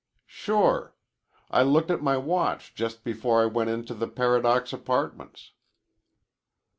[0.25, 0.95] "Sure.
[1.51, 5.51] I looked at my watch just before I went into the Paradox Apartments."